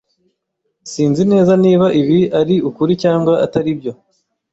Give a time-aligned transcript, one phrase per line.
[0.91, 3.91] Sinzi neza niba ibi ari ukuri cyangwa atari byo.